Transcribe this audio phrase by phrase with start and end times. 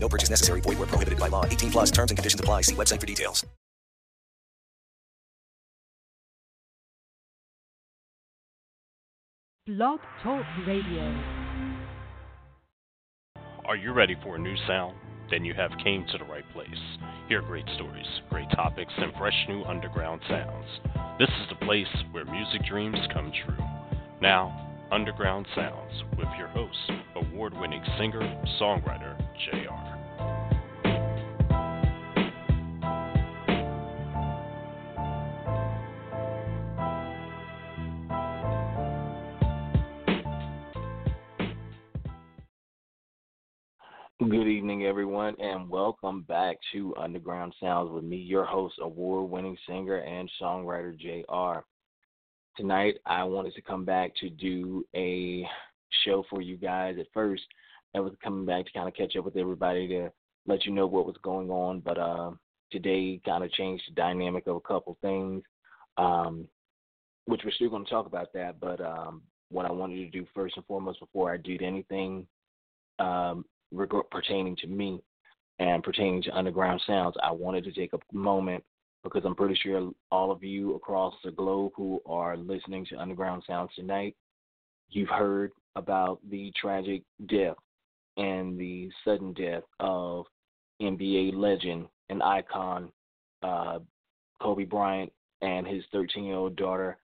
[0.00, 0.60] No purchase necessary.
[0.60, 1.44] Void where prohibited by law.
[1.44, 2.62] 18 plus terms and conditions apply.
[2.62, 3.44] See website for details.
[9.66, 11.22] Blog Talk Radio.
[13.66, 14.96] Are you ready for a new sound?
[15.30, 16.68] Then you have came to the right place.
[17.28, 20.66] Hear great stories, great topics, and fresh new underground sounds.
[21.18, 23.62] This is the place where music dreams come true.
[24.22, 28.22] Now, Underground Soundz with your host, award winning singer,
[28.58, 29.87] songwriter, Jay'e R.
[44.20, 49.56] Good evening, everyone, and welcome back to Underground Soundz with me, your host, award winning
[49.64, 51.64] singer and songwriter Jay'e R.
[52.56, 55.46] Tonight, I wanted to come back to do a
[56.04, 56.96] show for you guys.
[56.98, 57.44] At first,
[57.94, 60.10] I was coming back to kind of catch up with everybody to
[60.48, 62.32] let you know what was going on, but uh,
[62.72, 65.44] today kind of changed the dynamic of a couple things,
[65.96, 66.48] um,
[67.26, 68.58] which we're still going to talk about that.
[68.58, 72.26] But um, what I wanted to do first and foremost before I did anything
[72.98, 75.00] um, reg- pertaining to me
[75.58, 78.64] and pertaining to underground soundz, I wanted to take a moment
[79.04, 83.42] because I'm pretty sure all of you across the globe who are listening to underground
[83.48, 84.16] soundz tonight,
[84.90, 87.56] you've heard about the tragic death
[88.16, 90.26] and the sudden death of
[90.82, 92.90] NBA legend and icon
[93.42, 93.78] uh,
[94.40, 96.98] Kobe Bryant and his 13 year old daughter.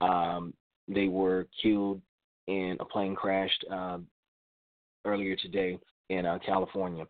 [0.00, 0.54] Um,
[0.88, 2.00] they were killed
[2.46, 3.98] in a plane crash uh,
[5.04, 5.78] earlier today
[6.10, 7.06] in uh, California.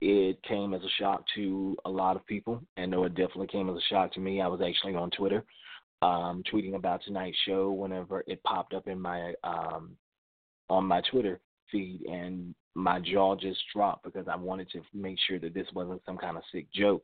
[0.00, 3.70] It came as a shock to a lot of people, and no, it definitely came
[3.70, 4.40] as a shock to me.
[4.40, 5.44] I was actually on Twitter,
[6.02, 9.96] um, tweeting about tonight's show whenever it popped up in my um,
[10.68, 11.40] on my Twitter
[11.72, 16.02] feed, and my jaw just dropped because I wanted to make sure that this wasn't
[16.04, 17.02] some kind of sick joke.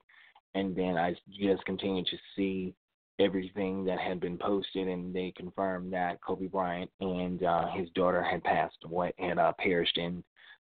[0.55, 2.75] And then I just continued to see
[3.19, 8.23] everything that had been posted, and they confirmed that Kobe Bryant and uh, his daughter
[8.23, 10.23] had passed away, had uh, perished in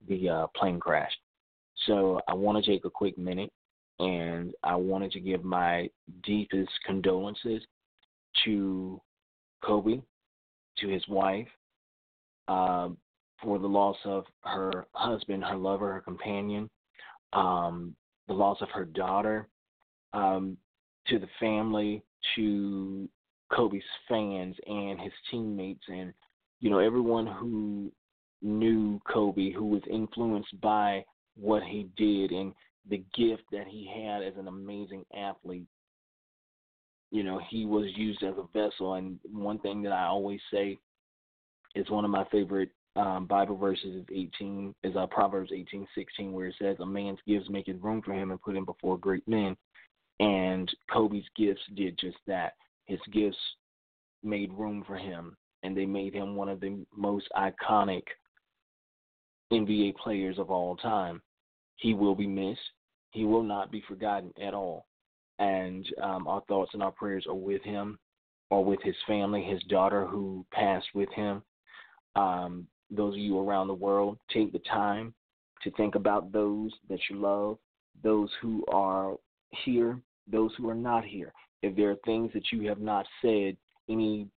[0.08, 1.12] the uh, plane crash.
[1.86, 3.50] So I want to take a quick minute
[3.98, 5.88] and I wanted to give my
[6.24, 7.62] deepest condolences
[8.44, 9.00] to
[9.64, 10.00] Kobe,
[10.78, 11.48] to his wife,
[12.48, 12.90] uh,
[13.42, 16.70] for the loss of her husband, her lover, her companion,
[17.32, 17.94] um,
[18.28, 19.48] the loss of her daughter,
[20.12, 20.56] um,
[21.08, 22.02] to the family,
[22.34, 23.08] to
[23.52, 26.12] Kobe's fans and his teammates, and
[26.60, 27.92] you know everyone who
[28.42, 31.04] knew Kobe, who was influenced by
[31.36, 32.52] what he did and
[32.88, 35.66] the gift that he had as an amazing athlete.
[37.10, 38.94] You know, he was used as a vessel.
[38.94, 40.78] And one thing that I always say
[41.74, 46.47] is one of my favorite um, Bible verses is 18 is uh, Proverbs 18:16, where
[46.47, 49.26] it says, "A man's gifts make it room for him and put him before great
[49.28, 49.56] men."
[50.18, 52.54] And Kobe's gifts did just that.
[52.86, 53.36] His gifts
[54.22, 58.04] made room for him, and they made him one of the most iconic
[59.52, 61.22] NBA players of all time.
[61.76, 62.60] He will be missed.
[63.10, 64.86] He will not be forgotten at all.
[65.38, 67.98] And um, our thoughts and our prayers are with him
[68.50, 71.42] or with his family, his daughter who passed with him.
[72.14, 75.12] Um, those of you around the world, take the time
[75.62, 77.58] to think about those that you love,
[78.02, 79.16] those who are
[79.64, 81.32] here, those who are not here.
[81.62, 83.56] If there are things that you have not said,
[83.88, 84.28] any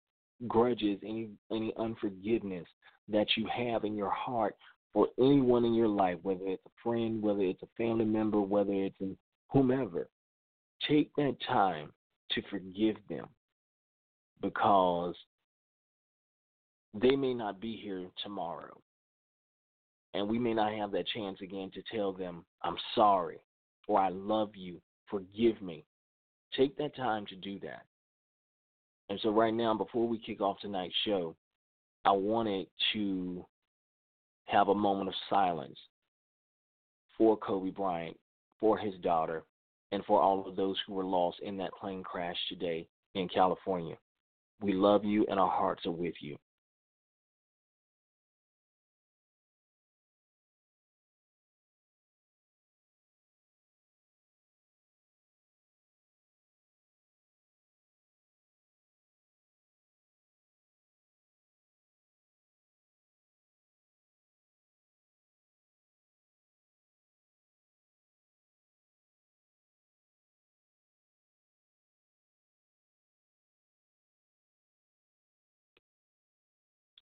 [0.46, 2.66] grudges, any any unforgiveness
[3.08, 4.54] that you have in your heart
[4.92, 8.72] for anyone in your life, whether it's a friend, whether it's a family member, whether
[8.72, 8.96] it's
[9.50, 10.08] whomever,
[10.88, 11.92] take that time
[12.32, 13.26] to forgive them
[14.42, 15.14] because
[16.94, 18.76] they may not be here tomorrow.
[20.14, 23.38] And we may not have that chance again to tell them, I'm sorry,
[23.86, 24.80] or I love you,
[25.10, 25.84] forgive me.
[26.56, 27.84] Take that time to do that.
[29.10, 31.34] And so, right now, before we kick off tonight's show,
[32.04, 33.46] I wanted to
[34.48, 35.78] have a moment of silence
[37.16, 38.16] for Kobe Bryant,
[38.58, 39.44] for his daughter,
[39.92, 43.96] and for all of those who were lost in that plane crash today in California.
[44.60, 46.36] We love you, and our hearts are with you.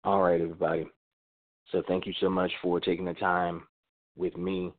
[0.10, 0.88] All right, everybody.
[1.72, 3.68] So thank you so much for taking the time
[4.16, 4.74] with me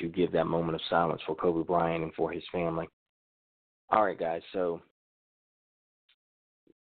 [0.00, 2.88] to give that moment of silence for Kobe Bryant and for his family.
[3.90, 4.40] All right, guys.
[4.54, 4.80] So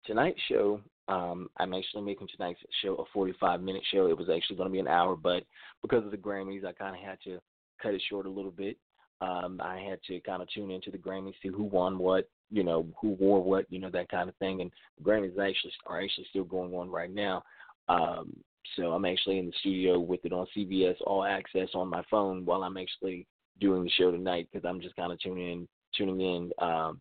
[0.07, 4.07] tonight's show, um, I'm actually making tonight's show a 45 minute show.
[4.07, 5.43] It was actually going to be an hour, but
[5.83, 7.37] because of the Grammys, I kind of had to
[7.79, 8.75] cut it short a little bit.
[9.21, 12.63] Um, I had to kind of tune into the Grammys, see who won what, you
[12.63, 14.61] know, who wore what, you know, that kind of thing.
[14.61, 17.43] And the Grammys actually are actually still going on right now.
[17.89, 18.33] Um,
[18.75, 22.45] so I'm actually in the studio with it on CBS All Access on my phone
[22.45, 23.27] while I'm actually
[23.59, 26.99] doing the show tonight because I'm just kind of tuning in, tuning in um,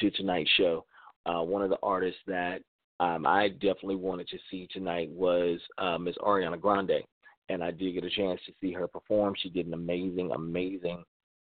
[0.00, 0.84] to tonight's show.
[1.26, 2.62] Uh, one of the artists that
[3.00, 7.02] um, I definitely wanted to see tonight was uh, Miss Ariana Grande,
[7.48, 9.34] and I did get a chance to see her perform.
[9.36, 11.02] She did an amazing, amazing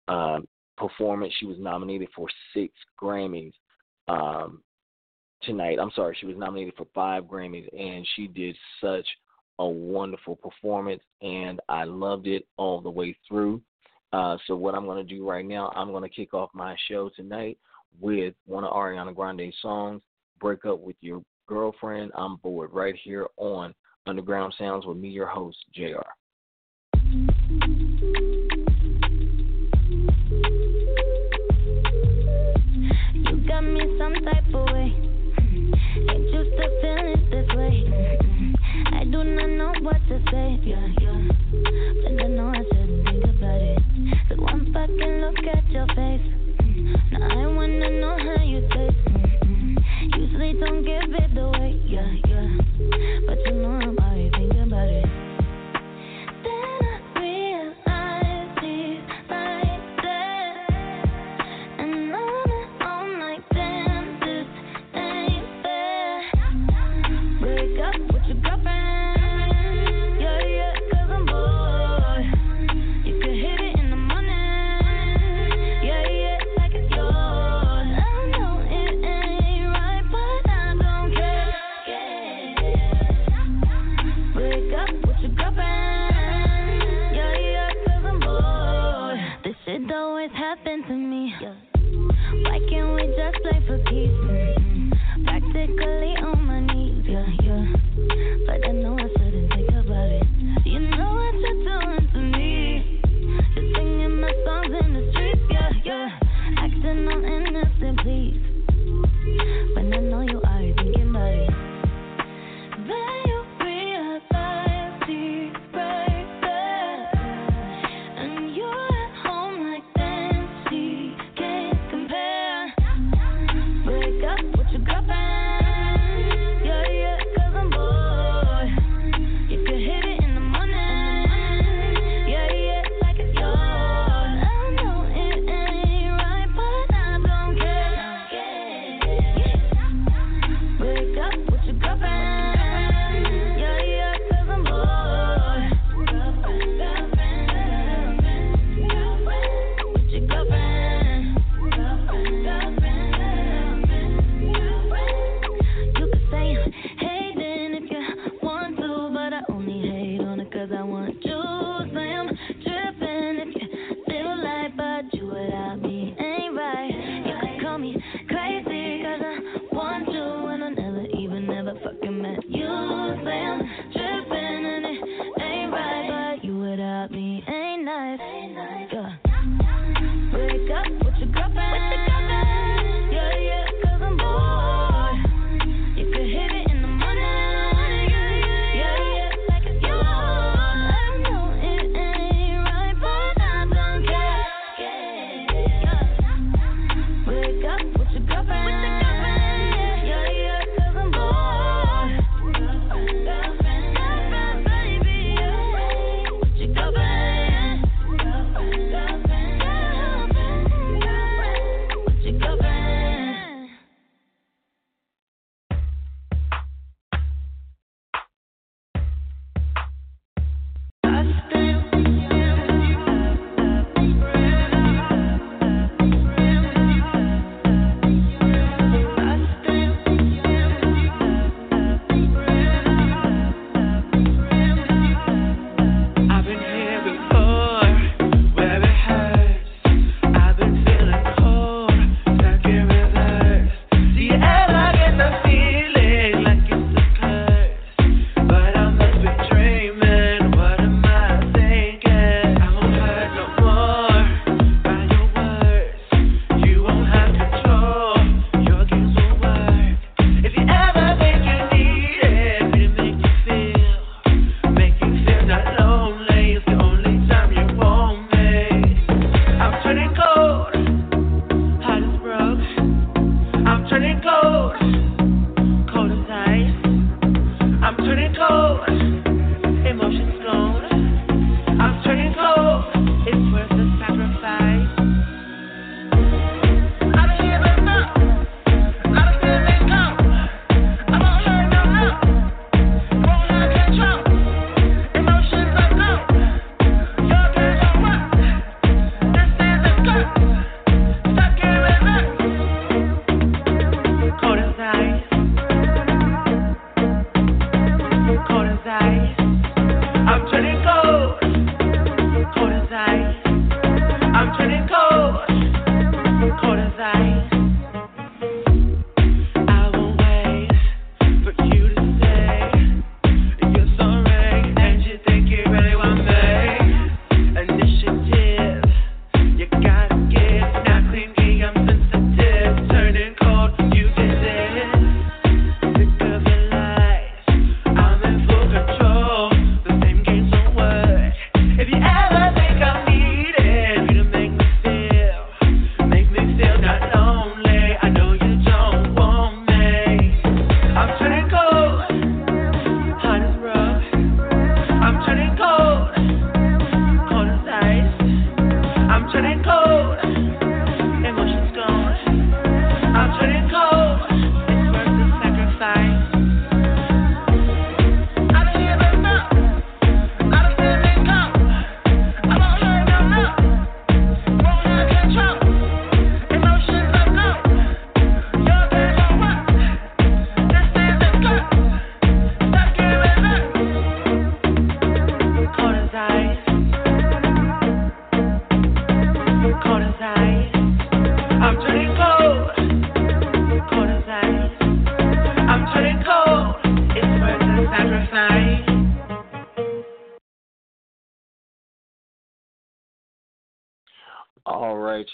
[0.07, 1.33] um, performance.
[1.39, 3.53] She was nominated for six Grammys.
[4.07, 4.61] Um,
[5.43, 5.77] tonight.
[5.79, 9.05] I'm sorry, she was nominated for five Grammys, and she did such
[9.59, 13.61] a wonderful performance, and I loved it all the way through.
[14.11, 16.75] Uh, so what I'm going to do right now, I'm going to kick off my
[16.87, 17.57] show tonight
[17.99, 20.01] with one of Ariana Grande's songs,
[20.39, 23.73] "Break Up with Your Girlfriend." I'm bored right here on
[24.05, 26.05] Underground Soundz with me, your host, Jay'e R.
[33.13, 35.12] You got me some type of way.
[35.93, 37.85] Feeling this way.
[38.93, 40.59] I do not know what to say.
[40.63, 40.87] Yeah.
[42.01, 43.79] But I know I shouldn't think about it.
[44.27, 46.25] So one fucking look at your face.
[47.11, 48.97] Now I wanna know how you taste.
[50.17, 51.79] Usually don't give it away.
[51.85, 52.57] Yeah, yeah.
[53.27, 55.12] But you know I'm already thinking about it.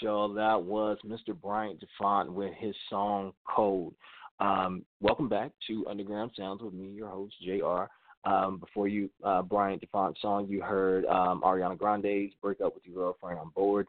[0.00, 0.32] Y'all.
[0.32, 1.38] That was Mr.
[1.38, 3.94] Bryant DeFont with his song Cold.
[4.38, 7.90] Um, welcome back to Underground Soundz with me, your host, Jay'e R.
[8.24, 12.86] Um, before you, uh, Bryant DeFont song, you heard um, Ariana Grande's Break Up With
[12.86, 13.88] Your Girlfriend I'm Bored.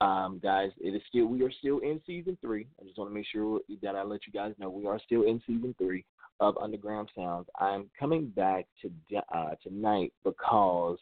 [0.00, 2.68] Um, guys, it is still, we are still in season three.
[2.80, 5.22] I just want to make sure that I let you guys know we are still
[5.22, 6.04] in season three
[6.38, 7.46] of Underground Soundz.
[7.58, 10.98] I'm coming back to uh, tonight because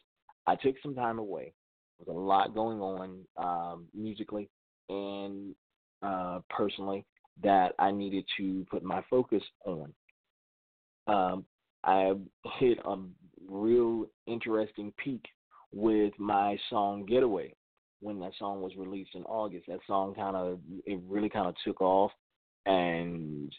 [0.47, 1.53] I took some time away
[1.99, 4.49] there's a lot going on um, musically
[4.89, 5.55] and
[6.01, 7.05] uh, personally
[7.43, 9.93] that I needed to put my focus on.
[11.07, 11.45] Um,
[11.83, 12.13] I
[12.59, 12.97] hit a
[13.47, 15.23] real interesting peak
[15.71, 17.53] with my song Getaway
[18.01, 19.65] when that song was released in August.
[19.67, 22.11] That song kind of, it really kind of took off
[22.65, 23.51] and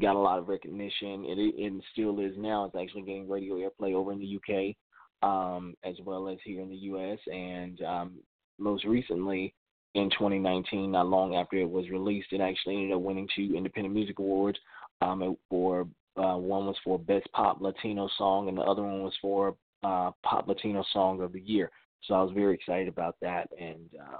[0.00, 1.24] got a lot of recognition.
[1.26, 2.64] It, it still is now.
[2.64, 4.74] It's actually getting radio airplay over in the UK
[5.22, 7.18] um, as well as here in the U.S.
[7.32, 8.12] And um,
[8.58, 9.54] most recently,
[9.94, 13.94] in 2019, not long after it was released, it actually ended up winning two Independent
[13.94, 14.58] Music Awards.
[15.00, 15.82] Um, for
[16.16, 20.10] uh, one was for Best Pop Latino Song, and the other one was for uh,
[20.22, 21.70] Pop Latino Song of the Year.
[22.04, 23.48] So I was very excited about that.
[23.60, 24.18] And uh,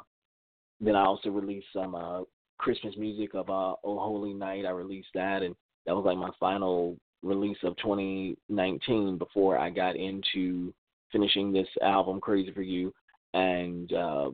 [0.80, 2.22] then I also released some uh,
[2.58, 4.64] Christmas music of uh, Oh Holy Night.
[4.64, 5.54] I released that, and
[5.86, 10.72] that was like my final release of 2019 before I got into
[11.14, 12.92] finishing this album, Crazy for You,
[13.34, 14.30] and uh,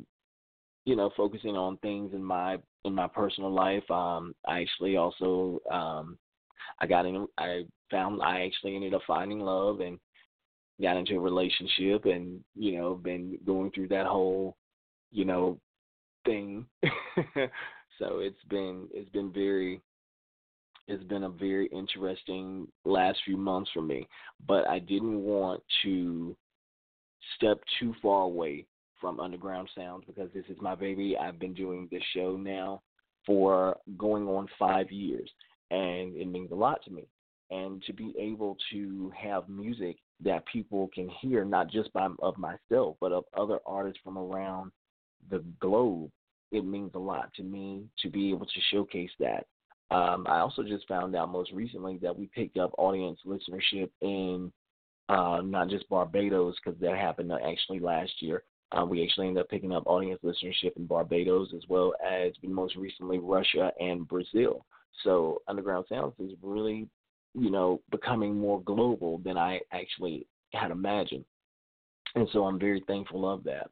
[0.86, 3.88] you know, focusing on things in my in my personal life.
[3.90, 6.18] Um, I actually also um,
[6.80, 7.26] I got in.
[7.38, 9.98] I found I actually ended up finding love and
[10.80, 14.56] got into a relationship, and you know, been going through that whole,
[15.12, 15.58] you know,
[16.24, 16.64] thing.
[17.98, 19.82] so it's been it's been very
[20.88, 24.08] it's been a very interesting last few months for me.
[24.46, 26.34] But I didn't want to
[27.36, 28.66] step too far away
[29.00, 31.16] from underground soundz because this is my baby.
[31.16, 32.82] I've been doing this show now
[33.26, 35.30] for going on five years,
[35.70, 37.06] and it means a lot to me.
[37.50, 42.38] And to be able to have music that people can hear, not just by of
[42.38, 44.70] myself, but of other artists from around
[45.30, 46.10] the globe,
[46.52, 49.46] it means a lot to me to be able to showcase that.
[49.90, 54.52] Um, I also just found out most recently that we picked up audience listenership in
[55.10, 58.44] uh, not just Barbados, because that happened actually last year.
[58.72, 62.76] Uh, we actually ended up picking up audience listenership in Barbados as well as most
[62.76, 64.64] recently Russia and Brazil.
[65.02, 66.86] So Underground Soundz is really,
[67.34, 71.24] you know, becoming more global than I actually had imagined.
[72.14, 73.70] And so I'm very thankful of that.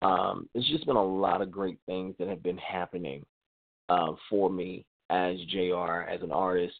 [0.00, 3.26] Um, it's just been a lot of great things that have been happening
[3.90, 6.76] uh, for me as Jay'e R., as an artist.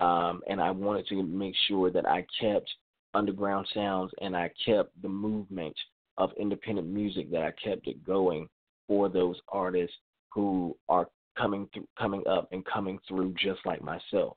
[0.00, 2.68] Um, and I wanted to make sure that I kept
[3.14, 5.76] underground soundz and I kept the movement
[6.18, 8.48] of independent music that I kept it going
[8.86, 9.96] for those artists
[10.30, 14.36] who are coming through, coming up and coming through just like myself.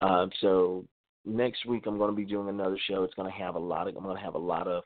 [0.00, 0.84] Uh, so
[1.24, 3.04] next week I'm going to be doing another show.
[3.04, 4.82] It's going to have a lot of I'm going to have a lot of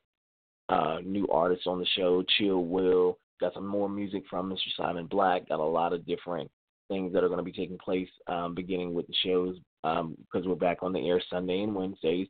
[0.68, 2.25] uh, new artists on the show.
[2.38, 4.58] Chill Will got some more music from Mr.
[4.76, 5.49] Simon Black.
[5.49, 6.50] Got a lot of different
[6.88, 10.49] things that are going to be taking place um, beginning with the shows because um,
[10.49, 12.28] we're back on the air Sunday and Wednesdays.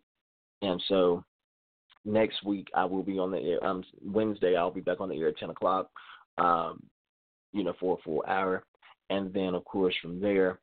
[0.63, 1.25] And so
[2.05, 3.65] next week I will be on the air.
[3.65, 5.91] Um, Wednesday I'll be back on the air at ten o'clock.
[6.39, 6.83] Um,
[7.53, 8.65] you know, for a full hour,
[9.09, 10.59] and then of course from there,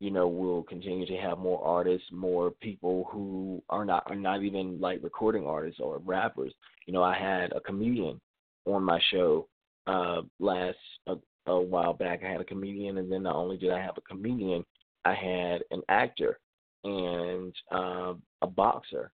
[0.00, 4.42] you know, we'll continue to have more artists, more people who are not are not
[4.42, 6.52] even like recording artists or rappers.
[6.86, 8.20] You know, I had a comedian
[8.66, 9.48] on my show
[9.86, 11.14] uh, last a,
[11.46, 12.22] a while back.
[12.22, 14.64] I had a comedian, and then not only did I have a comedian,
[15.04, 16.38] I had an actor
[16.84, 19.10] and uh, a boxer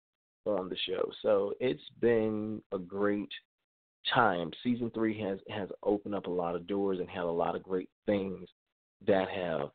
[0.46, 1.10] on the show.
[1.22, 3.30] So it's been a great
[4.14, 4.52] time.
[4.64, 7.64] Season three has has opened up a lot of doors and had a lot of
[7.64, 8.48] great things
[9.06, 9.70] that have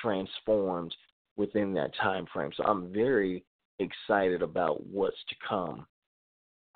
[0.00, 0.94] transformed
[1.36, 2.50] within that time frame.
[2.56, 3.44] So I'm very
[3.78, 5.86] excited about what's to come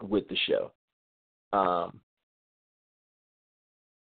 [0.03, 0.73] with the show.
[1.53, 2.01] Um,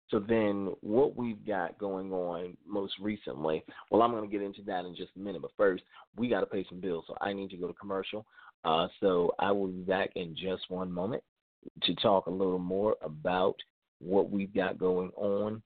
[0.10, 4.62] so then, what we've got going on most recently, well, I'm going to get into
[4.63, 5.41] that in just a minute.
[5.41, 5.84] But first,
[6.15, 8.24] we got to pay some bills, so I need to go to commercial.
[8.63, 11.23] Uh, so I will be back in just one moment
[11.84, 13.56] to talk a little more about
[13.99, 15.62] what we've got going on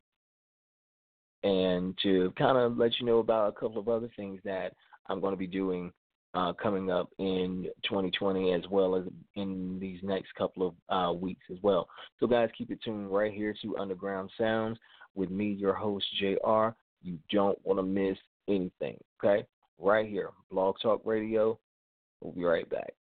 [1.44, 4.74] and to kind of let you know about a couple of other things that
[5.08, 5.92] I'm going to be doing
[6.34, 9.04] uh, coming up in 2020 as well as
[9.36, 11.88] in these next couple of uh, weeks as well.
[12.20, 14.76] So, guys, keep it tuned right here to Underground Soundz
[15.16, 16.76] with me, your host, Jay'e R.
[17.02, 18.98] You don't want to miss anything.
[19.24, 19.46] Okay?
[19.80, 21.58] Right here, Blog Talk Radio.
[22.22, 22.94] We'll be right back.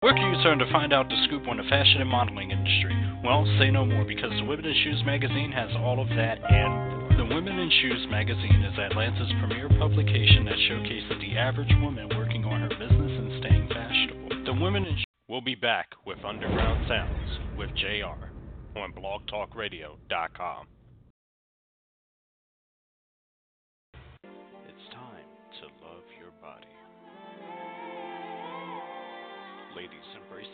[0.00, 2.94] Where can you turn to find out the scoop on the fashion and modeling industry?
[3.24, 6.70] Well, say no more because the Women in Shoes magazine has all of that and
[6.70, 7.26] more.
[7.26, 12.44] The Women in Shoes magazine is Atlanta's premier publication that showcases the average woman working
[12.44, 14.44] on her business and staying fashionable.
[14.46, 18.30] The Women in Shoes will be back with Underground Soundz with Jay'e R.
[18.76, 20.66] on blogtalkradio.com.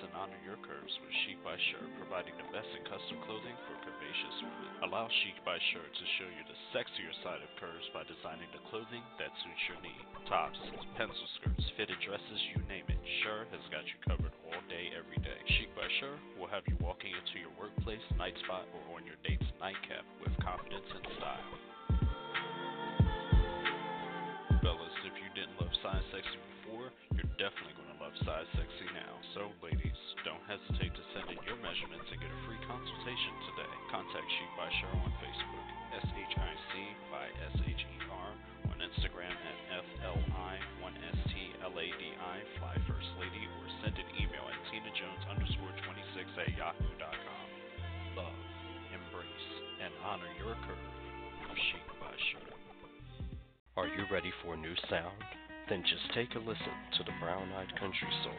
[0.03, 3.79] And honor your curves with Chic by Shirt, providing the best in custom clothing for
[3.87, 4.71] curvaceous women.
[4.83, 8.61] Allow Chic by Shirt to show you the sexier side of curves by designing the
[8.69, 10.05] clothing that suits your need.
[10.27, 10.59] Tops,
[10.99, 12.99] pencil skirts, fitted dresses, you name it.
[13.23, 15.39] Shirt has got you covered all day, every day.
[15.57, 19.17] Chic by Shirt will have you walking into your workplace, night spot, or on your
[19.23, 21.74] date's nightcap with confidence and style.
[25.85, 29.21] Size sexy before, you're definitely going to love size sexy now.
[29.37, 29.93] So, ladies,
[30.25, 33.69] don't hesitate to send in your measurements and get a free consultation today.
[33.93, 35.69] Contact Chic by Cheryl on Facebook,
[36.01, 38.33] S H I C by S H E R,
[38.73, 42.11] on Instagram at FLI1STLADI,
[42.57, 47.47] Fly First Lady, or send an email at Tina Jones underscore 26 at yahoo.com.
[48.17, 48.41] Love,
[48.89, 49.53] embrace,
[49.85, 50.81] and honor your curve
[51.53, 52.57] Chic by Cheryl.
[53.77, 55.44] Are you ready for a new sound?
[55.69, 58.37] Then just take a listen to the brown-eyed country soul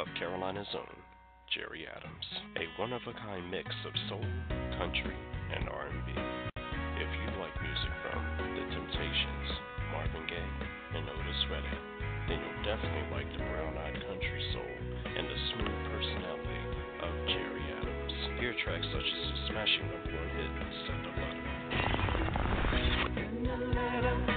[0.00, 0.96] of Carolina's own
[1.52, 2.24] Jerry Adams,
[2.56, 4.24] a one-of-a-kind mix of soul,
[4.80, 5.12] country,
[5.52, 6.08] and R&B.
[6.16, 8.16] If you like music from
[8.56, 9.48] The Temptations,
[9.92, 10.56] Marvin Gaye,
[10.96, 11.84] and Otis Redding,
[12.32, 14.74] then you'll definitely like the brown-eyed country soul
[15.04, 16.60] and the smooth personality
[17.04, 18.40] of Jerry Adams.
[18.40, 20.48] Hear tracks such as the smashing number one hit
[20.88, 21.12] "Send a
[23.76, 24.33] Letter."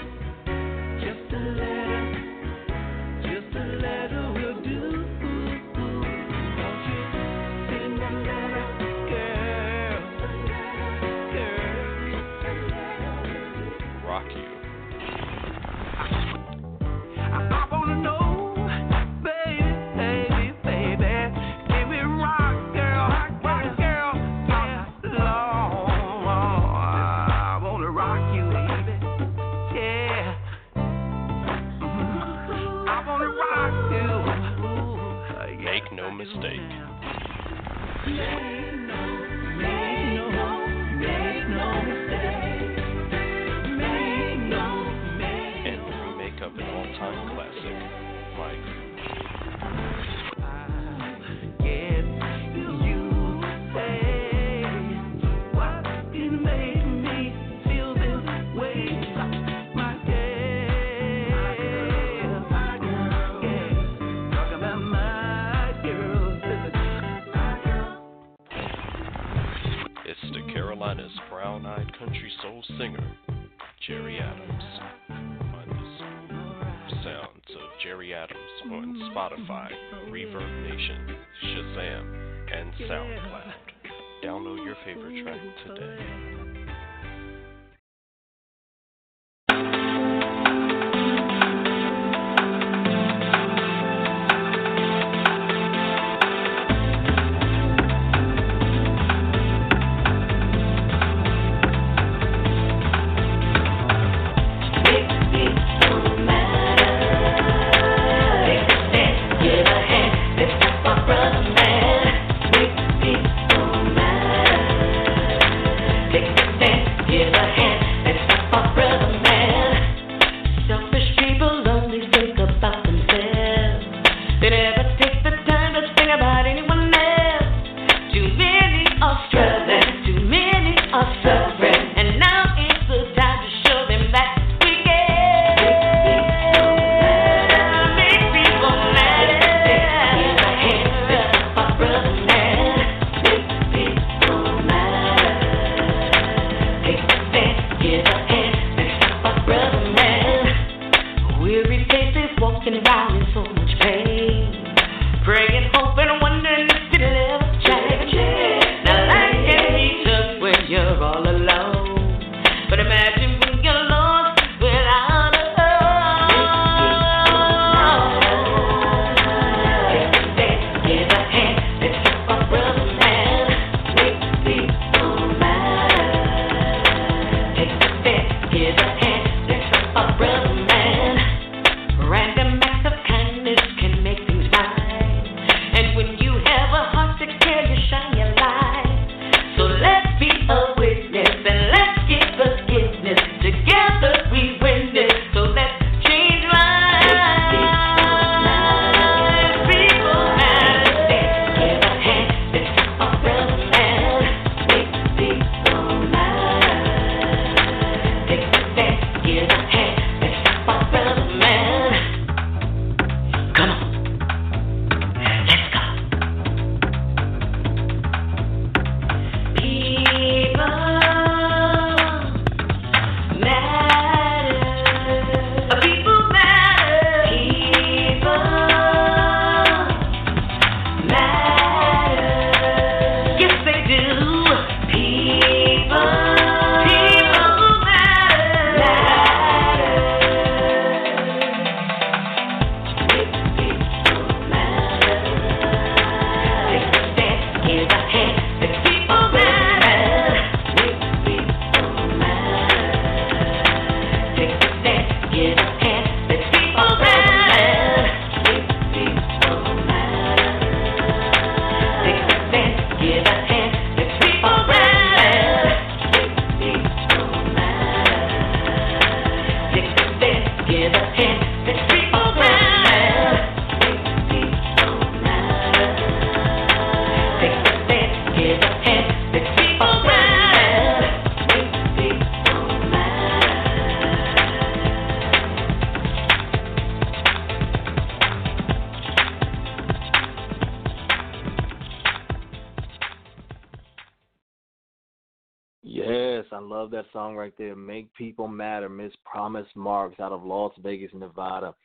[296.88, 297.76] Love that song right there.
[297.76, 301.76] Make People Matter, Miss Promise Marks out of Las Vegas, Nevada.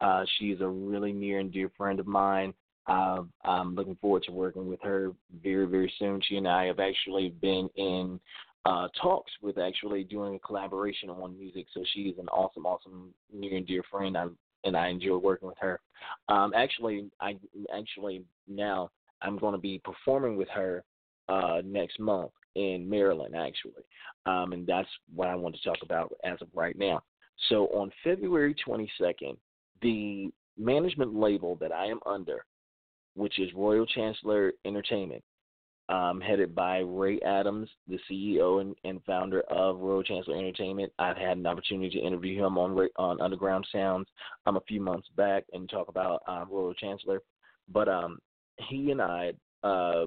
[0.00, 2.54] Uh, she's a really near and dear friend of mine.
[2.86, 5.10] Uh, I'm looking forward to working with her
[5.42, 6.20] very, very soon.
[6.28, 8.20] She and I have actually been in
[8.64, 11.66] uh, talks with actually doing a collaboration on music.
[11.74, 14.16] So she is an awesome, awesome near and dear friend.
[14.16, 14.26] I
[14.64, 15.80] and I enjoy working with her.
[16.28, 17.36] Um, actually, I
[17.76, 20.84] actually now I'm going to be performing with her
[21.28, 23.84] uh, next month in Maryland, actually.
[24.26, 27.02] Um, and that's what I want to talk about as of right now.
[27.48, 29.36] So on February 22nd,
[29.80, 32.44] the management label that I am under,
[33.14, 35.22] which is Royal Chancellor Entertainment,
[35.88, 40.92] um, headed by Ray Adams, the CEO and, and founder of Royal Chancellor Entertainment.
[40.98, 44.06] I've had an opportunity to interview him on on Underground Soundz
[44.46, 47.20] um, a few months back and talk about um, Royal Chancellor.
[47.68, 48.18] But um,
[48.68, 50.06] he and I, uh,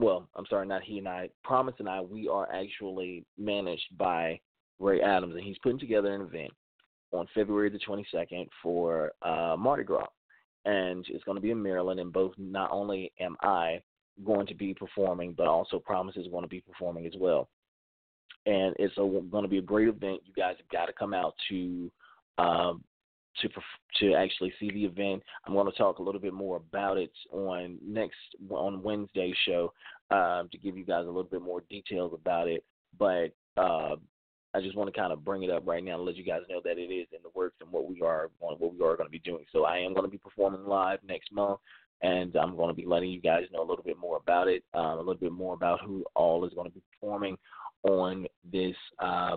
[0.00, 4.40] well, I'm sorry, not he and I, Promise and I, we are actually managed by
[4.78, 6.50] Ray Adams, and he's putting together an event
[7.12, 10.06] on February the 22nd for uh, Mardi Gras.
[10.64, 13.80] And it's going to be in Maryland, and both not only am I
[14.24, 17.48] going to be performing, but also Promise is going to be performing as well.
[18.46, 20.20] And it's a, going to be a great event.
[20.24, 21.90] You guys have got to come out to
[22.38, 22.84] um,
[23.42, 23.48] to
[24.00, 25.22] to actually see the event.
[25.46, 28.16] I'm going to talk a little bit more about it on next
[28.50, 29.72] on Wednesday's show
[30.10, 32.64] um, to give you guys a little bit more details about it.
[32.98, 33.96] But uh,
[34.52, 36.40] I just want to kind of bring it up right now and let you guys
[36.48, 39.06] know that it is in the works and what we are what we are going
[39.06, 39.44] to be doing.
[39.52, 41.60] So I am going to be performing live next month,
[42.02, 44.64] and I'm going to be letting you guys know a little bit more about it,
[44.74, 47.36] um, a little bit more about who all is going to be performing
[47.84, 49.36] on this uh,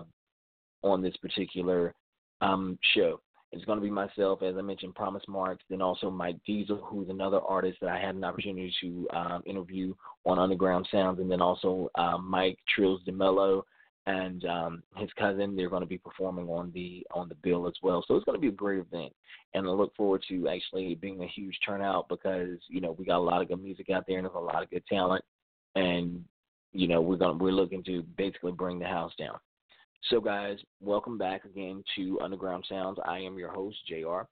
[0.82, 1.94] on this particular
[2.40, 3.20] um, show.
[3.54, 7.08] It's going to be myself, as I mentioned, Promise Marks, then also Mike Diesel, who's
[7.08, 9.94] another artist that I had an opportunity to um, interview
[10.26, 13.62] on Underground Soundz, and then also um, Mike Trills DeMello
[14.06, 15.54] and um, his cousin.
[15.54, 18.04] They're going to be performing on the on the bill as well.
[18.06, 19.12] So it's going to be a great event,
[19.54, 23.18] and I look forward to actually being a huge turnout because you know we got
[23.18, 25.24] a lot of good music out there, and there's a lot of good talent,
[25.76, 26.24] and
[26.72, 29.38] you know we're going to we're looking to basically bring the house down.
[30.10, 32.96] So, guys, welcome back again to Underground Soundz.
[33.06, 34.28] I am your host, Jay'e R.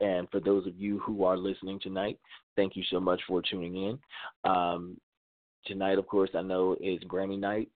[0.00, 2.20] And for those of you who are listening tonight,
[2.54, 3.98] thank you so much for tuning in.
[4.48, 5.00] Um,
[5.66, 7.70] tonight, of course, I know is Grammy night.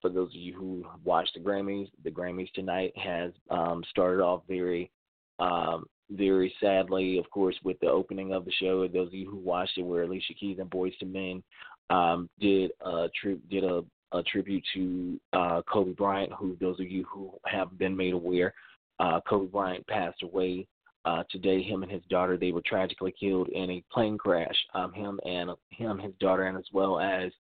[0.00, 4.42] For those of you who watch the Grammys, the Grammys tonight has um, started off
[4.46, 4.92] very,
[5.40, 9.38] um, very sadly, of course, with the opening of the show, those of you who
[9.38, 11.42] watched it, where Alicia Keys and Boyz II Men
[11.90, 16.32] um, did a tri- did a, a tribute to uh, Kobe Bryant.
[16.38, 18.54] Who those of you who have been made aware,
[19.00, 20.66] uh, Kobe Bryant passed away
[21.04, 21.62] uh, today.
[21.62, 24.56] Him and his daughter they were tragically killed in a plane crash.
[24.74, 27.32] Um, him and him, his daughter, and as well as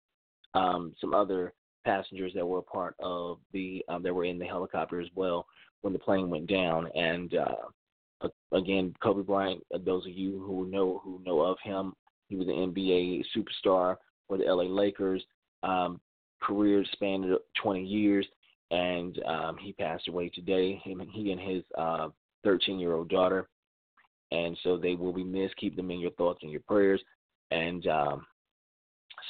[0.55, 1.53] um, some other
[1.85, 5.47] passengers that were part of the um, that were in the helicopter as well
[5.83, 6.89] when the plane went down.
[6.95, 9.63] And uh, again, Kobe Bryant.
[9.75, 11.93] uh, Those of you who know who know of him,
[12.29, 15.23] he was an NBA superstar for the LA Lakers.
[15.63, 16.01] Um,
[16.47, 17.27] career spanned
[17.63, 18.27] 20 years,
[18.71, 20.81] and um, he passed away today.
[20.85, 22.09] Him, he and his uh,
[22.45, 23.49] 13-year-old daughter,
[24.33, 25.57] and so they will be missed.
[25.57, 27.01] Keep them in your thoughts and your prayers.
[27.51, 28.27] And um,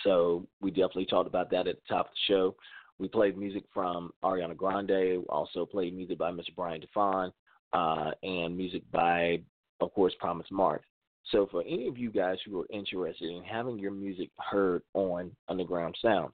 [0.04, 2.56] so we definitely talked about that at the top of the show.
[2.98, 5.24] We played music from Ariana Grande.
[5.28, 6.54] Also played music by Mr.
[6.54, 7.30] Brian DeFon,
[7.72, 9.40] uh, and music by,
[9.80, 10.82] of course, Promise Mark.
[11.30, 15.32] So for any of you guys who are interested in having your music heard on
[15.48, 16.32] Underground Soundz,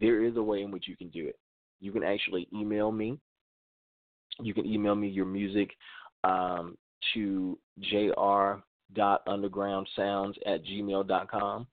[0.00, 1.36] there is a way in which you can do it.
[1.80, 3.18] You can actually email me.
[4.40, 5.70] You can email me your music
[6.24, 6.78] um,
[7.14, 7.58] to
[7.92, 11.66] jayer.undergroundsoundz at gmail.com.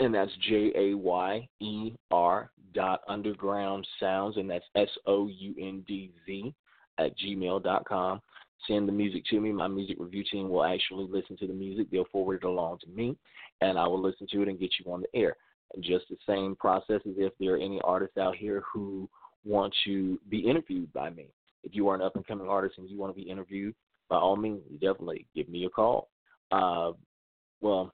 [0.00, 5.54] And that's J A Y E R dot underground soundz, and that's S O U
[5.60, 6.54] N D Z
[6.98, 8.20] at gmail.com.
[8.66, 9.52] Send the music to me.
[9.52, 11.90] My music review team will actually listen to the music.
[11.90, 13.16] They'll forward it along to me,
[13.60, 15.36] and I will listen to it and get you on the air.
[15.80, 19.08] Just the same process as if there are any artists out here who
[19.44, 21.26] want to be interviewed by me.
[21.62, 23.74] If you are an up and coming artist and you want to be interviewed,
[24.08, 26.08] by all means, definitely give me a call.
[26.50, 26.92] Uh,
[27.60, 27.92] well,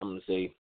[0.00, 0.54] I'm to say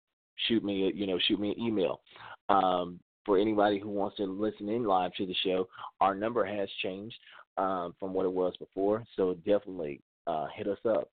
[0.49, 2.01] shoot me, a, you know, shoot me an email.
[2.49, 5.69] Um, for anybody who wants to listen in live to the show,
[6.01, 7.16] our number has changed
[7.59, 11.11] um, from what it was before, so definitely uh, hit us up.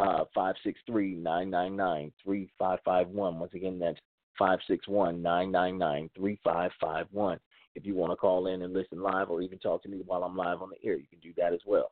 [0.00, 3.38] Uh, five six three nine nine nine three five five one.
[3.38, 3.98] Once again, that's
[4.38, 7.38] five six one nine nine nine three five five one.
[7.74, 10.22] If you want to call in and listen live, or even talk to me while
[10.22, 11.90] I'm live on the air, you can do that as well.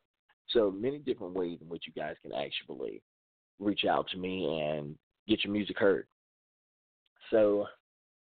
[0.50, 3.02] So many different ways in which you guys can actually
[3.58, 4.96] reach out to me and
[5.28, 6.06] get your music heard.
[7.30, 7.66] So,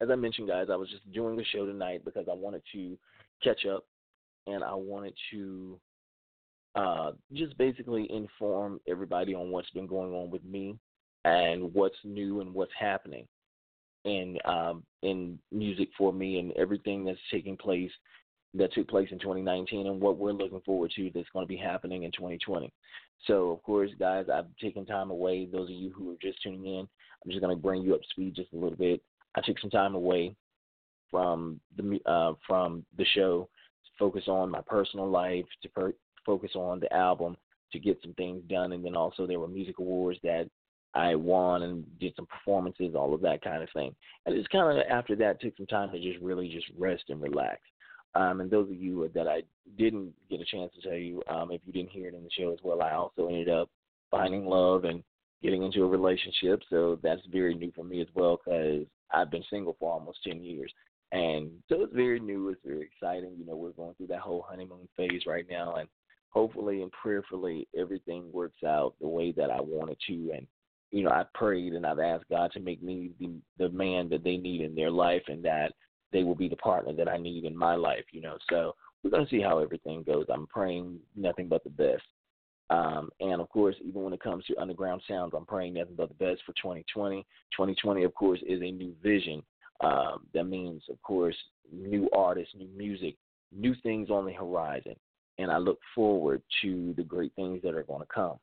[0.01, 2.97] as I mentioned, guys, I was just doing the show tonight because I wanted to
[3.43, 3.85] catch up
[4.47, 5.79] and I wanted to
[6.75, 10.77] uh, just basically inform everybody on what's been going on with me
[11.25, 13.27] and what's new and what's happening
[14.05, 17.91] in um, in music for me and everything that's taking place
[18.53, 21.57] that took place in 2019 and what we're looking forward to that's going to be
[21.57, 22.71] happening in 2020.
[23.25, 25.45] So, of course, guys, I've taken time away.
[25.45, 26.87] Those of you who are just tuning in,
[27.23, 29.01] I'm just going to bring you up to speed just a little bit.
[29.35, 30.35] I took some time away
[31.09, 33.49] from the uh, from the show
[33.85, 37.37] to focus on my personal life, to per- focus on the album,
[37.71, 40.49] to get some things done, and then also there were music awards that
[40.95, 43.95] I won and did some performances, all of that kind of thing.
[44.25, 47.21] And it's kind of after that took some time to just really just rest and
[47.21, 47.59] relax.
[48.15, 49.41] Um, and those of you that I
[49.77, 52.29] didn't get a chance to tell you, um, if you didn't hear it in the
[52.37, 53.69] show as well, I also ended up
[54.11, 55.03] finding love and
[55.41, 56.61] getting into a relationship.
[56.69, 60.43] So that's very new for me as well because I've been single for almost 10
[60.43, 60.71] years.
[61.11, 62.49] And so it's very new.
[62.49, 63.35] It's very exciting.
[63.37, 65.75] You know, we're going through that whole honeymoon phase right now.
[65.75, 65.89] And
[66.29, 70.31] hopefully and prayerfully, everything works out the way that I want it to.
[70.35, 70.47] And,
[70.93, 74.23] you know, I prayed and I've asked God to make me the, the man that
[74.23, 75.73] they need in their life and that
[76.11, 78.37] they will be the partner that I need in my life, you know.
[78.47, 80.27] So we're going to see how everything goes.
[80.31, 82.03] I'm praying nothing but the best.
[82.69, 86.09] Um, and of course, even when it comes to Underground Soundz, I'm praying nothing but
[86.09, 87.25] the best for 2020.
[87.51, 89.41] 2020, of course, is a new vision.
[89.83, 91.35] Um, that means, of course,
[91.71, 93.15] new artists, new music,
[93.51, 94.95] new things on the horizon.
[95.39, 98.37] And I look forward to the great things that are going to come.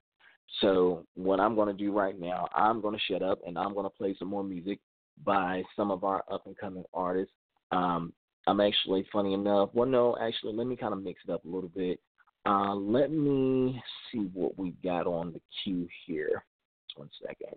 [0.60, 3.72] So, what I'm going to do right now, I'm going to shut up and I'm
[3.72, 4.80] going to play some more music
[5.24, 7.34] by some of our up and coming artists.
[7.72, 8.12] Um,
[8.46, 11.48] I'm actually, funny enough, well, no, actually, let me kind of mix it up a
[11.48, 12.00] little bit.
[12.46, 16.42] Uh, let me see what we got on the queue here.
[16.88, 17.54] Just one second.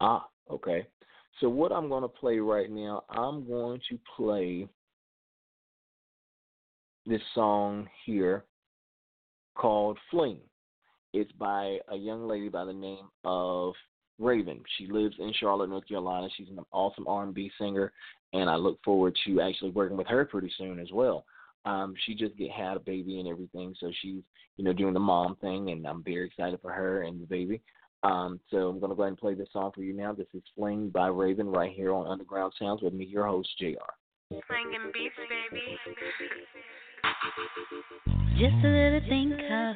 [0.00, 0.86] Ah, okay.
[1.40, 4.68] So what I'm going to play right now, I'm going to play
[7.06, 8.44] this song here
[9.54, 10.38] called Fling.
[11.12, 13.74] It's by a young lady by the name of
[14.18, 14.62] Raven.
[14.78, 16.28] She lives in Charlotte, North Carolina.
[16.36, 17.92] She's an awesome R&B singer,
[18.32, 21.24] and I look forward to actually working with her pretty soon as well.
[21.64, 24.22] Um, she just get, had a baby and everything, so she's
[24.56, 27.60] you know doing the mom thing, and I'm very excited for her and the baby.
[28.02, 30.12] Um, so I'm gonna go ahead and play this song for you now.
[30.12, 33.76] This is Fling by Raven right here on Underground Soundz with me, your host Jay'e
[33.80, 33.94] R.
[34.48, 35.78] Slinging beats, baby.
[38.38, 39.74] Just a little thinker.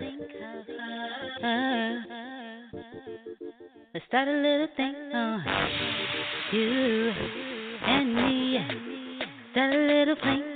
[3.95, 5.45] Let's start a little thing on
[6.53, 7.13] you
[7.87, 8.59] and me.
[9.53, 10.47] Start a little thing.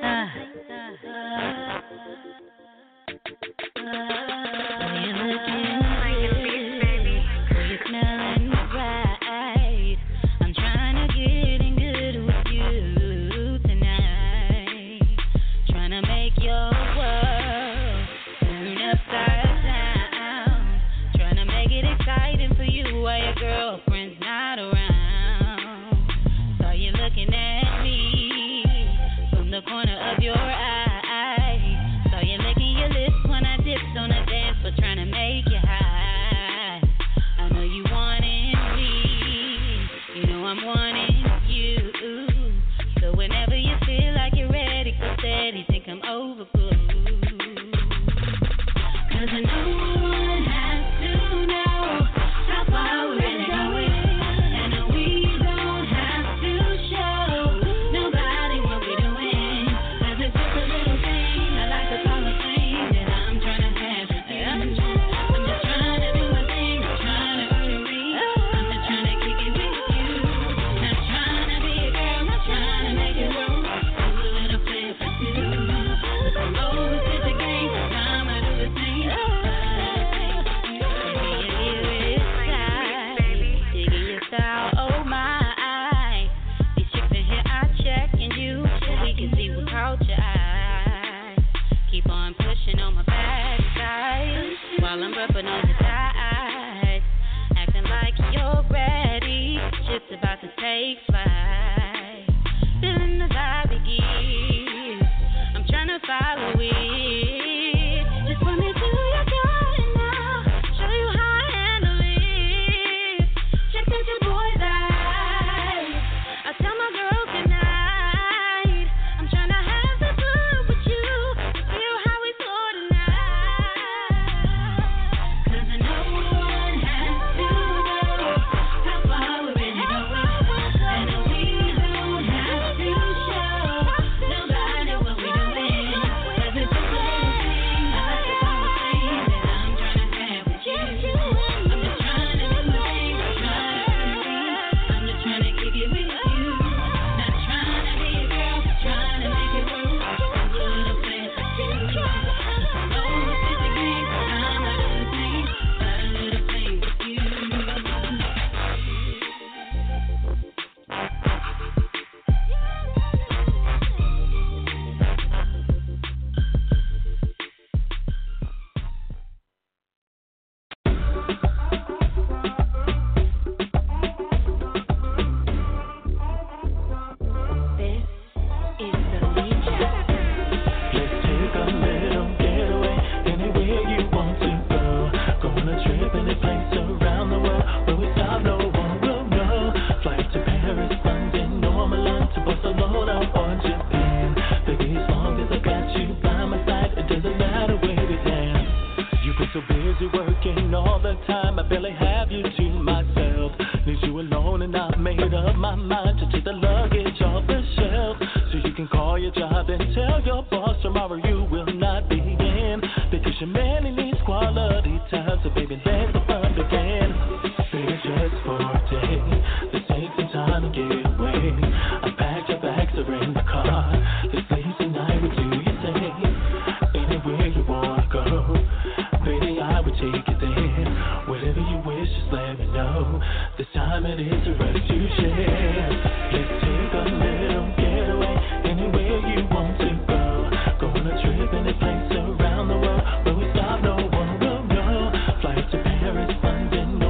[233.61, 235.92] This time it is to share.
[236.33, 238.33] Take a little getaway
[238.65, 240.48] anywhere you want to go.
[240.88, 242.08] On a trip any place
[242.40, 245.13] around the world where we stop, no one will know.
[245.44, 247.04] Fly to Paris, London,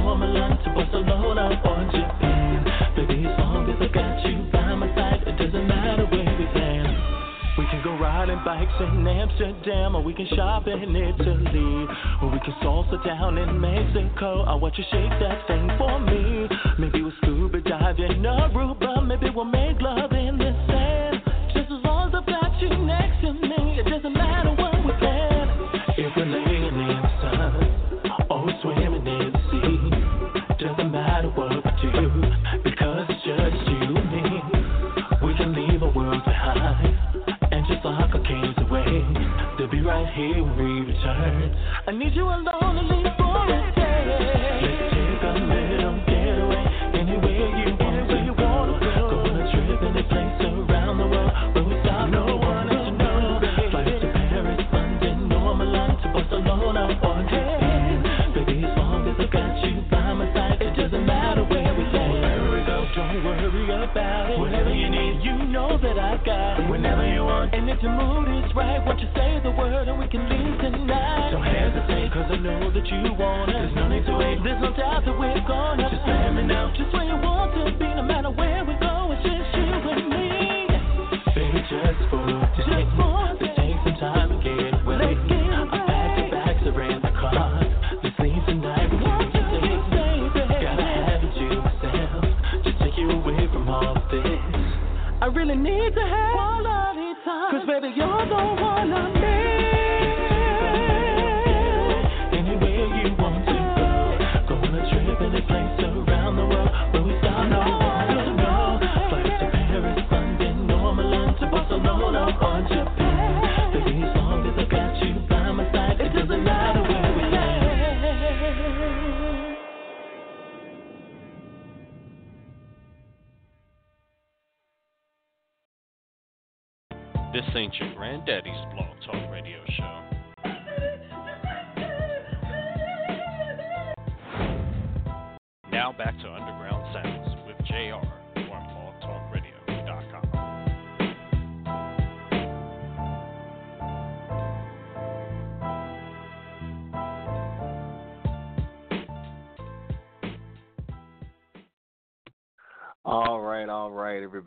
[0.75, 2.67] Barcelona or Japan.
[2.99, 6.51] Baby, as long as I got you by my side, it doesn't matter where we
[6.51, 6.91] land.
[7.55, 11.87] We can go riding bikes in Amsterdam, or we can shop in Italy,
[12.19, 14.43] or we can salsa down in Mexico.
[14.43, 15.30] I watch you shake that.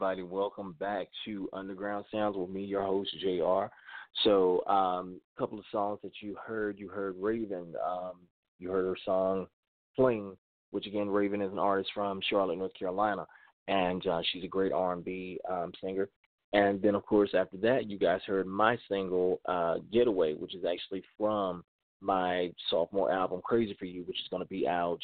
[0.04, 0.22] Everybody.
[0.34, 3.70] Welcome back to Underground Soundz with me, your host, Jay'e R.
[4.22, 6.78] So, um, a couple of songs that you heard.
[6.78, 7.72] You heard Raven.
[7.82, 8.12] Um,
[8.58, 9.46] you heard her song
[9.96, 10.36] Fling,
[10.72, 13.26] which again, Raven is an artist from Charlotte, North Carolina,
[13.66, 16.10] and uh, she's a great R&B um, singer.
[16.52, 20.66] And then, of course, after that, you guys heard my single uh, Getaway, which is
[20.66, 21.64] actually from
[22.02, 25.00] my sophomore album, Crazy for You, which is going to be out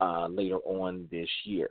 [0.00, 1.70] uh, later on this year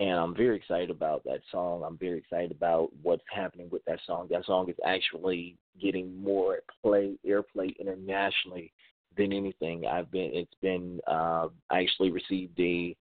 [0.00, 1.84] and I'm very excited about that song.
[1.86, 4.28] I'm very excited about what's happening with that song.
[4.30, 8.72] That song is actually getting more play, airplay internationally
[9.18, 9.84] than anything.
[9.86, 12.96] I've been, it's been, uh, I actually received a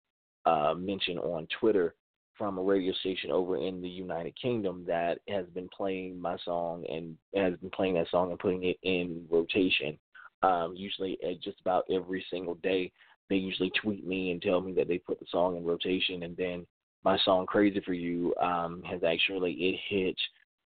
[0.46, 1.94] uh, mention on Twitter
[2.38, 6.82] from a radio station over in the United Kingdom that has been playing my song
[6.88, 9.98] and has been playing that song and putting it in rotation.
[10.42, 12.90] Um, usually, at just about every single day,
[13.28, 16.36] they usually tweet me and tell me that they put the song in rotation, and
[16.36, 16.66] then
[17.06, 20.16] my song "Crazy for You" um, has actually it hit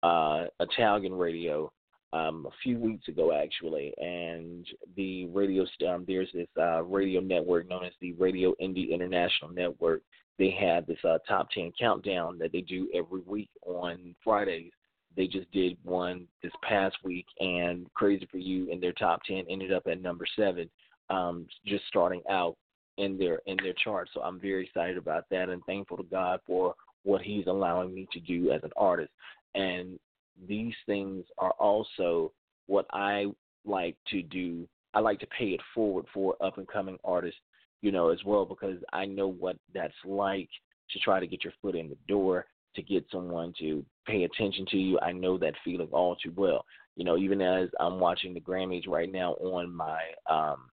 [0.01, 1.69] uh, Italian radio
[2.13, 4.65] um, a few weeks ago, actually, and
[4.95, 10.03] the radio um, there's this uh, radio network known as the Radio Indie International Network.
[10.39, 14.71] They have this uh, top ten countdown that they do every week on Fridays.
[15.17, 19.43] They just did one this past week, and "Crazy for You" in their top ten
[19.49, 20.69] ended up at number seven,
[21.09, 22.55] um, just starting out
[22.97, 24.11] in their in their charts.
[24.13, 28.07] So I'm very excited about that and thankful to God for what He's allowing me
[28.13, 29.11] to do as an artist.
[29.55, 29.99] And
[30.47, 32.31] these things are also
[32.67, 33.25] what I
[33.65, 34.67] like to do.
[34.93, 37.39] I like to pay it forward for up and coming artists,
[37.81, 40.49] you know, as well because I know what that's like
[40.91, 44.65] to try to get your foot in the door, to get someone to pay attention
[44.71, 44.99] to you.
[44.99, 46.65] I know that feeling all too well.
[46.95, 50.70] You know, even as I'm watching the Grammys right now on my um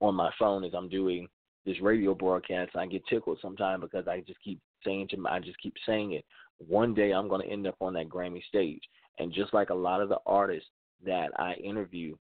[0.00, 1.28] on my phone as I'm doing
[1.64, 2.76] this radio broadcast.
[2.76, 6.12] I get tickled sometimes because I just keep saying to my, I just keep saying
[6.12, 6.24] it.
[6.58, 8.82] One day I'm going to end up on that Grammy stage,
[9.18, 10.68] and just like a lot of the artists
[11.04, 12.14] that I interview,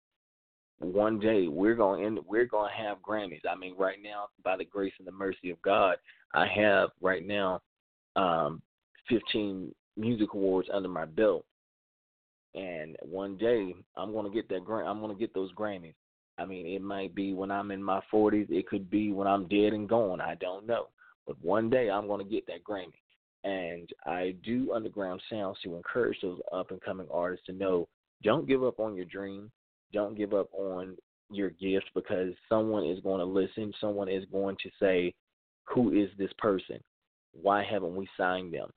[0.79, 3.41] one day we're going to end, we're going to have Grammys.
[3.49, 5.97] I mean, right now, by the grace and the mercy of God,
[6.33, 7.61] I have right now
[8.15, 8.61] um,
[9.09, 11.45] 15 music awards under my belt,
[12.55, 15.93] and one day I'm going to get that I'm going to get those Grammys.
[16.37, 18.49] I mean, it might be when I'm in my 40s.
[18.49, 20.19] It could be when I'm dead and gone.
[20.19, 20.87] I don't know.
[21.27, 22.93] But one day I'm going to get that Grammy.
[23.43, 27.87] And I do Underground Soundz to encourage those up and coming artists to know
[28.23, 29.51] don't give up on your dream.
[29.91, 30.95] Don't give up on
[31.29, 33.73] your gift because someone is going to listen.
[33.81, 35.13] Someone is going to say,
[35.65, 36.79] Who is this person?
[37.33, 38.69] Why haven't we signed them?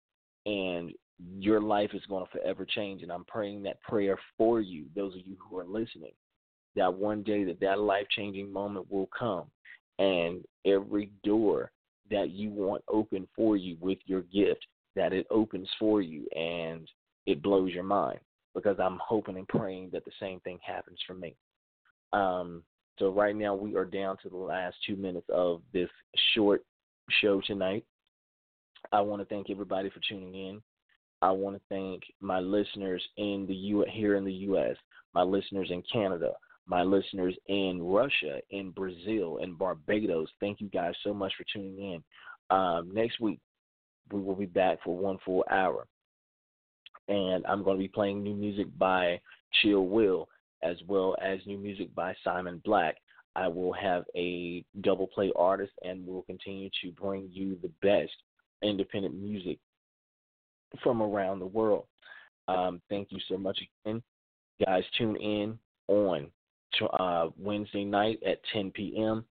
[0.46, 0.92] And
[1.38, 3.02] your life is going to forever change.
[3.02, 6.12] And I'm praying that prayer for you, those of you who are listening
[6.76, 9.44] that one day that that life changing moment will come
[9.98, 11.70] and every door
[12.10, 14.64] that you want open for you with your gift
[14.94, 16.88] that it opens for you and
[17.26, 18.20] it blows your mind
[18.54, 21.34] because I'm hoping and praying that the same thing happens for me.
[22.12, 22.62] Um,
[22.98, 25.90] so right now we are down to the last two minutes of this
[26.34, 26.64] short
[27.20, 27.84] show tonight.
[28.92, 30.62] I want to thank everybody for tuning in.
[31.20, 34.76] I want to thank my listeners in the U here in the U.S.,
[35.14, 36.32] my listeners in Canada,
[36.66, 40.28] my listeners in Russia, in Brazil, in Barbados.
[40.40, 42.56] Thank you guys so much for tuning in.
[42.56, 43.40] Um, next week
[44.12, 45.86] we will be back for one full hour,
[47.08, 49.20] and I'm going to be playing new music by
[49.62, 50.28] Chill Will
[50.62, 52.96] as well as new music by Simon Black.
[53.34, 58.12] I will have a double play artist, and we'll continue to bring you the best
[58.62, 59.58] independent music
[60.82, 61.84] from around the world.
[62.48, 64.02] Um, thank you so much again.
[64.64, 65.58] Guys, tune in
[65.88, 66.30] on
[66.82, 69.24] uh, Wednesday night at 10 p.m.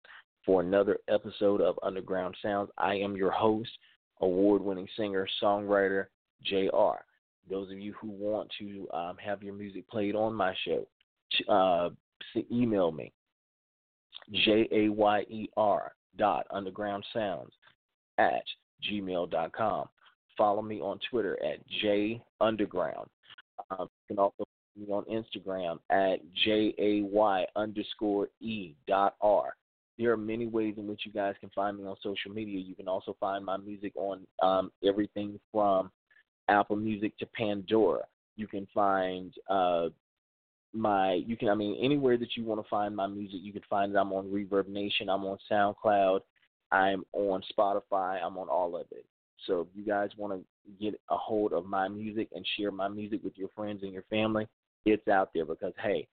[0.45, 2.68] for another episode of Underground Soundz.
[2.78, 3.70] I am your host,
[4.20, 6.07] award winning singer, songwriter,
[6.51, 7.05] Jay'e R.
[7.51, 10.86] Those of you who want to um, have your music played on my show,
[11.49, 11.90] uh,
[12.51, 13.12] email me,
[14.45, 17.51] J A Y E R dot underground soundz
[18.18, 18.45] at
[18.90, 19.88] gmail.com.
[20.36, 23.09] Follow me on Twitter at J Underground.
[23.70, 24.45] Um, you can also
[24.76, 29.54] me on Instagram at J A Y underscore E dot R.
[29.98, 32.58] There are many ways in which you guys can find me on social media.
[32.58, 35.90] You can also find my music on um, everything from
[36.48, 38.02] Apple Music to Pandora.
[38.36, 39.88] You can find uh,
[40.72, 43.62] my you can I mean anywhere that you want to find my music, you can
[43.68, 43.98] find it.
[43.98, 46.20] I'm on ReverbNation, I'm on SoundCloud,
[46.70, 49.04] I'm on Spotify, I'm on all of it.
[49.46, 50.44] So if you guys want to
[50.80, 54.04] get a hold of my music and share my music with your friends and your
[54.04, 54.46] family,
[54.85, 56.07] it's out there because hey,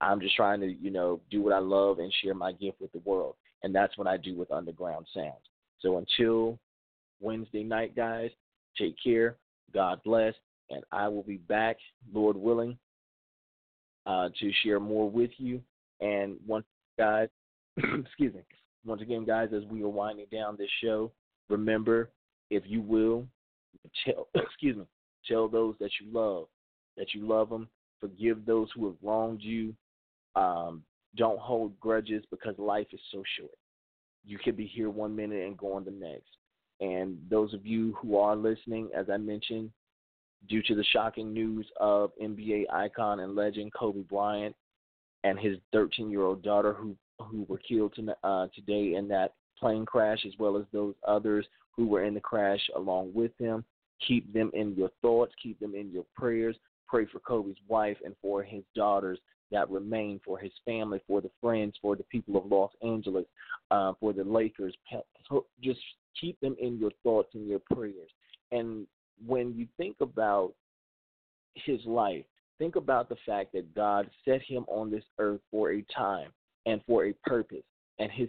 [0.00, 2.92] I'm just trying to, you know, do what I love and share my gift with
[2.92, 3.34] the world.
[3.62, 5.34] And that's what I do with Underground Soundz.
[5.80, 6.58] So until
[7.20, 8.30] Wednesday night, guys,
[8.76, 9.36] take care.
[9.72, 10.34] God bless.
[10.70, 11.76] And I will be back,
[12.12, 12.76] Lord willing,
[14.06, 15.62] uh, to share more with you.
[16.00, 16.64] And once,
[16.98, 17.28] guys,
[17.76, 18.40] excuse me,
[18.84, 21.12] once again, guys, as we are winding down this show,
[21.48, 22.10] remember,
[22.50, 23.24] if you will,
[24.04, 24.84] tell, excuse me,
[25.28, 26.48] tell those that you love
[26.96, 27.68] that you love them.
[28.02, 29.74] Forgive those who have wronged you.
[30.36, 30.82] Um,
[31.16, 33.52] don't hold grudges because life is so short.
[34.24, 36.28] You could be here one minute and gone the next.
[36.80, 39.70] And those of you who are listening, as I mentioned,
[40.48, 44.56] due to the shocking news of NBA icon and legend Kobe Bryant
[45.22, 50.24] and his 13-year-old daughter who who were killed to, uh, today in that plane crash,
[50.26, 51.46] as well as those others
[51.76, 53.64] who were in the crash along with him.
[54.06, 55.32] Keep them in your thoughts.
[55.40, 56.56] Keep them in your prayers.
[56.92, 59.18] Pray for Kobe's wife and for his daughters
[59.50, 63.24] that remain, for his family, for the friends, for the people of Los Angeles,
[63.70, 64.76] uh, for the Lakers.
[65.62, 65.80] Just
[66.20, 68.10] keep them in your thoughts and your prayers.
[68.50, 68.86] And
[69.24, 70.52] when you think about
[71.54, 72.26] his life,
[72.58, 76.30] think about the fact that God set him on this earth for a time
[76.66, 77.64] and for a purpose,
[78.00, 78.28] and his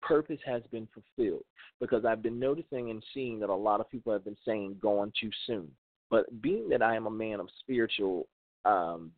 [0.00, 1.42] purpose has been fulfilled.
[1.80, 5.12] Because I've been noticing and seeing that a lot of people have been saying gone
[5.20, 5.68] too soon.
[6.10, 8.28] But being that I am a man of spiritual
[8.64, 9.10] um,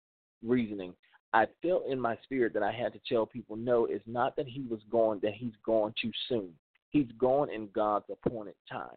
[0.43, 0.95] reasoning,
[1.33, 4.49] I felt in my spirit that I had to tell people no, it's not that
[4.49, 6.51] he was gone, that he's gone too soon.
[6.91, 8.97] He's gone in God's appointed time.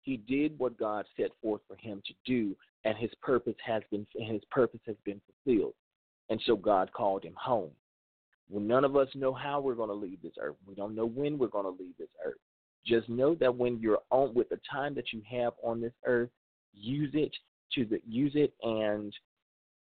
[0.00, 4.06] He did what God set forth for him to do, and his purpose has been
[4.14, 5.74] his purpose has been fulfilled.
[6.30, 7.70] And so God called him home.
[8.48, 10.56] Well, none of us know how we're going to leave this earth.
[10.66, 12.38] We don't know when we're going to leave this earth.
[12.86, 16.30] Just know that when you're on with the time that you have on this earth,
[16.76, 17.34] use it
[17.74, 19.12] to the, use it and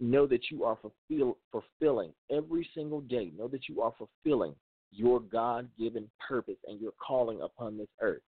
[0.01, 3.32] know that you are fulfill, fulfilling every single day.
[3.37, 4.55] Know that you are fulfilling
[4.93, 8.22] your God-given purpose and your calling upon this earth.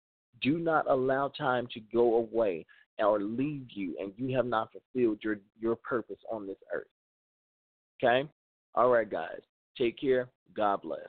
[0.40, 2.66] Do not allow time to go away
[2.98, 6.86] or leave you and you have not fulfilled your your purpose on this earth.
[8.02, 8.28] Okay?
[8.74, 9.40] All right, guys.
[9.76, 10.28] Take care.
[10.54, 11.08] God bless.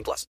[0.01, 0.27] 18 plus.